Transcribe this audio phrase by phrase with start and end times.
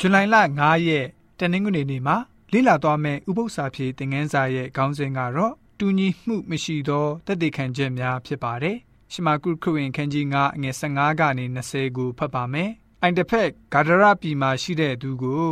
[0.00, 1.06] ဇူလိုင်လ9ရက်
[1.38, 2.16] တနင်္ဂနွေနေ့မှာ
[2.52, 8.76] လေ့လာသွားမယ့်ဥပုသ္စာပြေသင်ခန်းစာရဲ့ခေါင်းစဉ်ကတော့တူညီမှုမရှိသောတသက်ခံချက်များဖြစ်ပါတယ်။
[9.12, 12.70] ရှမာကုခရစ်ဝင်ခန်းကြီး9အငယ်15ကနေ20ကိုဖတ်ပါမယ်။
[13.02, 15.44] အိုင်တဖက်ဂါဒရပြည်မှာရှိတဲ့သူကို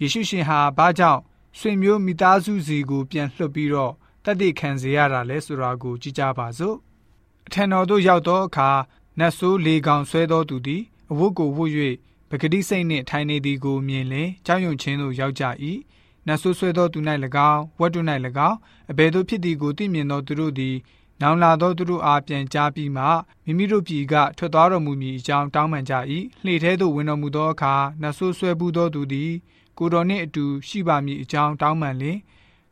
[0.00, 1.20] ယေရှုရှင်ဟာဘာကြောင့်
[1.58, 3.92] ဆွေမျိုးမိသားစုစီကိုပြန်လှုပ်ပြီးတော့
[4.24, 6.76] တသက်ခံစေရတာလဲဆိုတာကိုကြည့်ကြပါစို့။
[7.46, 8.70] အထံတော်သို့ရောက်သောအခါ
[9.18, 11.72] နတ်ဆိုးလေကောင်ဆွဲသောသူသည်အဝတ်ကိုဝတ်၍
[12.34, 15.44] ပဂတိစိတ်နှင့်ထိုင်နေသည်ကိုမြင်လင်ကြောက်ရွံ့ခြင်းသို့ရောက်ကြ၏
[16.26, 16.98] နတ်ဆိုးဆွဲသောသူ၌၎
[17.50, 18.00] င်းဝတ်တု၌၎
[18.48, 18.58] င်း
[18.90, 20.76] အဘယ်သို့ဖြစ်သည်ကိုသိမြင်သောသူတို့သည်
[21.20, 23.04] နောင်လာသောသူတို့အားပြန်ကြားပြီးမှ
[23.44, 25.94] မိမိတို့ပြည်ကထွက်သွားတော်မူမည်အကြောင်းတောင်းပန်ကြ၏
[26.44, 29.30] လှေထဲသို့ဝင်တော်မူသောအခါနတ်ဆိုးဆွဲဘူးသောသူသည်
[29.78, 32.18] ကိုတော်နှင့်အတူရှိပါမည်အကြောင်းတောင်းပန်လင်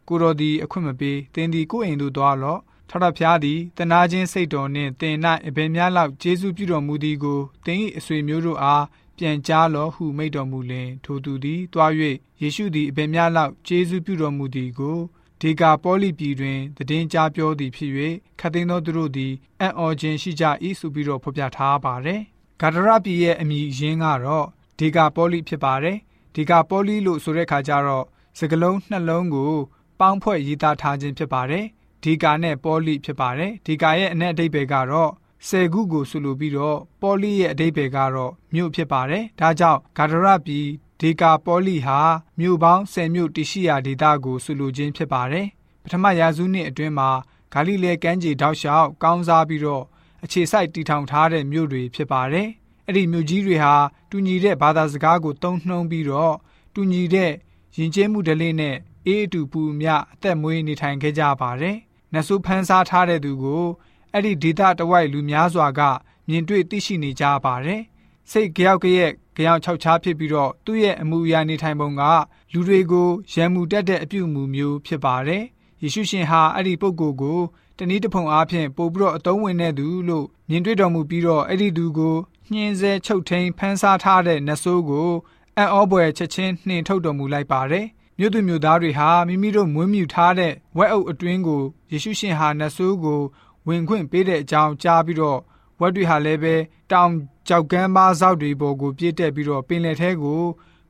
[0.09, 8.85] ကိုတော်သည်အခွင့်မပေးသင်သည်ကိုယ်အိမ်သို့သွားလော့ထထဖျားသည်တနာချင်းစိတ်တော်နှင့်တင်၌အဘယ်များလောက်ကျေးဇူးပြုတော်မူသည်ကိုသင်၏အဆွေမျိုးတို့အား
[9.21, 11.93] ပြန်ကြားလောဟုမိတ်တော်မူလင်ထိုသူသည်တွား၍
[12.41, 14.99] ယေရှုသည်အဘယ်များလောက်ကျေးဇူးပြုတော်မူသည်ကို
[15.43, 17.93] ဒေကာပေါလိပြည်တွင်တည်င်းကြားပြောသည်ဖြစ်၍
[18.41, 20.45] ခတ်သိမ်းသောသူတို့သည်အံ့ဩခြင်းရှိကြ၏
[20.81, 22.21] ဆိုပြီးတော့ဖော်ပြထားပါတယ်။
[22.61, 24.47] ဂါဒရပြည်ရဲ့အမည်ရင်းကတော့
[24.79, 25.97] ဒေကာပေါလိဖြစ်ပါတယ်။
[26.37, 28.07] ဒေကာပေါလိလို့ဆိုတဲ့ခါကျတော့
[28.39, 29.53] စကလုံးနှလုံးကို
[30.01, 31.65] ပေါင်းဖွဲ့ရေးသားထားခြင်းဖြစ်ပါတယ်။
[32.05, 35.11] ဒီကာနဲ့ပေါလိဖြစ်ပါတယ်။ဒီကာရဲ့အ내အဓိပ္ပာယ်ကတော့
[35.49, 40.67] ဆယ်ခုကိုဆိုလိုပြီးတော့ပေါလိရဲ့အဓိပ္ပာယ်ကတော့မြို့ဖြစ်ပါတယ်။ဒါကြောင့်ဂါဒရပြည်
[41.01, 42.01] ဒေကာပေါလိဟာ
[42.41, 45.47] မြို့ပေါင်း10မြို့တရှိရာဒေသကိုဆိုလိုခြင်းဖြစ်ပါတယ်။
[45.85, 47.11] ပထမရာစုနှစ်အတွင်းမှာ
[47.53, 49.85] ဂါလိလဲကမ်းခြေတောက်လျှောက်ကောင်းစားပြီးတော့
[50.25, 52.49] အခြေစိုက်တည်ထောင်ထားတဲ့မြို့တွေဖြစ်ပါတယ်။
[52.87, 53.75] အဲ့ဒီမြို့ကြီးတွေဟာ
[54.11, 56.35] တူညီတဲ့ဘာသာစကားကိုသုံးနှုံပြီးတော့
[56.75, 57.33] တူညီတဲ့
[57.77, 61.77] ယဉ်ကျေးမှုဓလေ့နဲ့အေးအတူပူမြအသက်မွေးနေထိုင်ခဲ့ကြပါတယ်။
[62.13, 63.65] နတ်ဆိုးဖန်ဆားထားတဲ့သူကို
[64.13, 65.81] အဲ့ဒီဒေသတဝိုက်လူများစွာက
[66.29, 67.81] မြင်တွေ့သိရှိနေကြပါတယ်။
[68.31, 72.03] စိတ်ကြောက်ကရဲ့ကြောင်ခြောက်ခြားဖြစ်ပြီးတော့သူ့ရဲ့အမှုအရာနေထိုင်ပုံက
[72.53, 75.45] လူတွေကိုရံမှုတက်တဲ့အပြုအမူမျိုးဖြစ်ပါတယ်။
[75.83, 77.41] ယေရှုရှင်ဟာအဲ့ဒီပုဂ္ဂိုလ်ကို
[77.79, 82.17] တနည်းတစ်ဖုံအားဖြင့်ပို့ပြီးတော့အသုံးဝင်တဲ့သူလို့မြင်တွေ့တော်မူပြီးတော့အဲ့ဒီသူကို
[82.53, 85.11] ညှင်းဆဲချုပ်ထိန်ဖန်ဆားထားတဲ့နတ်ဆိုးကို
[85.57, 87.87] အံ့ဩဖွယ်ချက်ချင်းနှင်ထုတ်တော်မူလိုက်ပါတယ်။
[88.19, 93.21] မြို့သူမြို့သားတွေဟာမိမိတို့မွေးမြူထားတဲ့ဝက်အုပ်အတွင်းကိုယေရှုရှင်ဟာနတ်ဆိုးကို
[93.69, 95.41] ဝင်ခွင့်ပေးတဲ့အကြောင်းကြားပြီးတော့
[95.81, 96.55] ဝက်တွေဟာလည်းပဲ
[96.93, 97.11] တောင်
[97.49, 100.43] ကြောက်ကမ်းပါးစောက်တွေပေါ်ကိုပြည့်တက်ပြီးတော့ပင်လယ်ထဲကို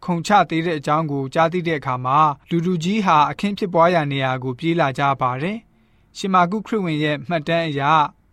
[0.04, 2.19] ခုန်ချသေးတဲ့အကြောင်းကိုကြားသိတဲ့အခါမှာ
[2.50, 5.58] လူလူကြီးဟာအခင်းဖြစ်ပွားရာနေရာကိုပြေးလာကြပါတယ်။
[6.16, 7.82] ရှင်မာကုခရစ်ဝင်ရဲ့မှတ်တမ်းအရ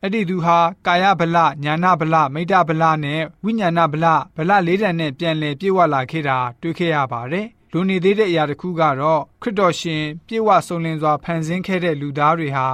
[0.01, 4.05] အဲ့ဒီသူဟာကာယဗလညာနာဗလမိတ္တဗလနဲ့ဝိညာဏဗလ
[4.37, 12.67] ဗလလေးတန်နဲ့ပြန်လည်ပြေဝလာခဲ့တာတွေ့ခဲ့ရပါတယ်။လူနေသေးတဲ့အရာတစ်ခုကတော့ခရစ်တော်ရှင်ပြေဝဆုံလင်စွာဖန်ဆင်းခဲ့တဲ့လူသားတွေဟာ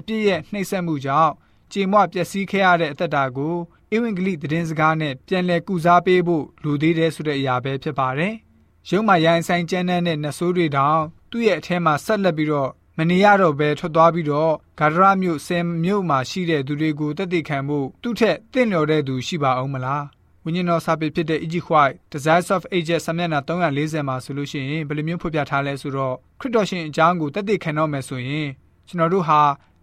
[0.00, 1.32] အပြည့်ရဲ့နှိမ့်ဆက်မှုကြောင့်
[1.72, 3.56] ကြေမွပျက်စီးခဲ့ရတဲ့အသက်တာကို
[3.94, 8.34] ဧဝံဂေလိသတင်းစကားနဲ့ပြန်လည်ကုစားပေးဖို့လူသေးတယ်ဆိုတဲ့အရာပဲဖြစ်ပါတယ်။
[8.88, 11.00] ရုံမှာရိုင်းဆိုင်ကျန်းတဲ့နတ်ဆိုးတွေတောင်
[11.30, 20.04] သူ့ရဲ့အထဲမှာဆက်လက်ပြီးတော့မနေရတော့ဘဲထွက်သွားပြီးတော့ဂါဒရမြို့ဆယ်မြို့မှာရှိတဲ့သူတွေကိုတည်တည်ခံဖို့သူ့ထက်တင့်လျော်တဲ့သူရှိပါအောင်မလား။
[20.44, 28.48] ဝိညာဉ်တော်စာပေဖြစ်တဲ့ Egypt White Desires of Ages စာမျက်နှာ340မှာဆိုလို့ရှိရင်ဘယ်လိုမျိုးဖော်ပြထားလဲဆိုတော့ခရစ်တော်ရှင်အကြောင်းကိုတည်တည်ခံတော့မယ်ဆိုရင်
[28.88, 29.40] ကျွန်တော်တို့ဟာ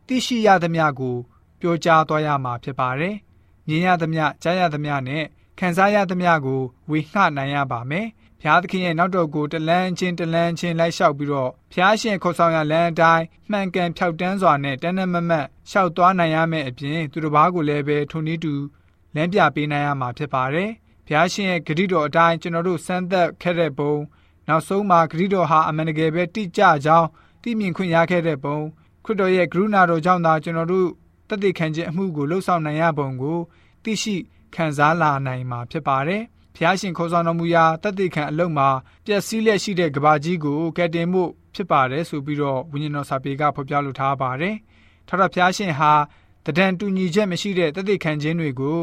[0.07, 1.15] သိရှိရသမျှကို
[1.61, 3.15] ပြောကြားသွားရမှာဖြစ်ပါတယ်။
[3.67, 5.23] မြင်ရသမျှကြားရသမျှနဲ့
[5.59, 8.07] ခံစားရသမျှကိုဝေငှနိုင်ရပါမယ်။
[8.41, 18.53] ဘုရားသခင်ရဲ့နောက်တော်ကိုတလန်းချင်းတလန်းချင်းလိုက်လျှောက်ပြီးတော့ဘုရားရှင်ခေါ်ဆောင်ရလမ်းအတိုင်းမှန်ကန်ဖြောက်တန်းစွာနဲ့တန်းတန်းမမတ်လျှောက်သွားနိုင်ရမယ့်အပြင်သူတစ်ပါးကိုလည်းပဲထုံနည်းတူ
[19.15, 20.69] လမ်းပြပေးနိုင်ရမှာဖြစ်ပါတယ်။
[21.05, 23.95] ဘုရားရှင်ရဲ့ဂရုတော်အတိုင်းကျွန်တော်တို့စမ်းသပ်ခဲ့တဲ့ပုံ
[24.47, 27.07] နောက်ဆုံးမှာဂရုတော်ဟာအမှန်တကယ်ပဲတိကျကြောင်း
[27.41, 28.59] သိမြင်ခွင့်ရခဲ့တဲ့ပုံ
[29.07, 30.87] ခရစ်တော်ရဲ့ကရုဏာတော်ကြောင့်သာကျွန်တော်တို့
[31.29, 33.37] တသက်ခံခြင်းအမှုကိုလှုပ်ဆောင်နိုင်ရပုံကို
[33.83, 34.15] သိရှိ
[34.55, 36.21] ခံစားလာနိုင်မှာဖြစ်ပါတယ်။
[36.55, 38.69] ဖျားရှင်ခေါ်ဆောင်တော်မူရာတသက်ခံအလုံးမှာ
[39.05, 41.23] ပျက်စီးလျက်ရှိတဲ့ကဘာကြီးကိုကယ်တင်မှု
[41.55, 44.55] ဖြစ်ပါတယ်ဆိုပြီးတော့ဝိညာဉ်တော်စာပေကဖော်ပြလိုထားပါတယ်။
[45.07, 45.91] ထာဝရဘုရားရှင်ဟာ
[46.45, 48.79] တဒံတူညီချက်မရှိတဲ့တသက်ခံခြင်းတွေကို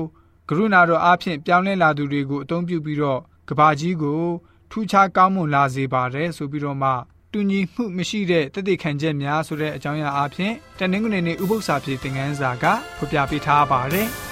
[0.48, 4.22] ကရုဏာတော်အားဖြင့်ပြောင်းလဲလာသူတွေကိုအသုံးပြုပြီးတော့ကဘာကြီးကို
[4.70, 6.90] ထူးခြားကောင်းမွန်လာစေပါတယ်ဆိုပြီးတော့မှ
[7.34, 12.64] တူညီမှုမရှိတဲ့တသက်ခံချက်များဆိုတဲ့အကြောင်းအရာအဖြစ်တနင်္ဂနွေနေ့ဥပုသ္စာပြေသင်ခန်းစာက
[12.96, 14.08] ဖော်ပြပေးထားပါတယ်။